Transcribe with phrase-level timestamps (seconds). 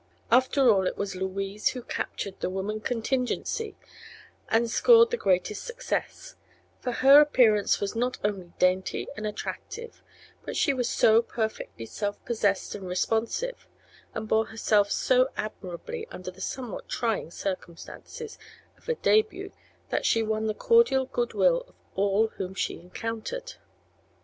[0.31, 3.75] After all, it was Louise who captured the woman contingency
[4.49, 6.35] and scored the greatest success;
[6.79, 10.01] for her appearance was not only dainty and attractive
[10.43, 13.67] but she was so perfectly self possessed and responsive
[14.15, 18.39] and bore herself so admirably under the somewhat trying; circumstances
[18.79, 19.51] of a debut
[19.89, 23.53] that she won the cordial goodwill of all whom she encountered.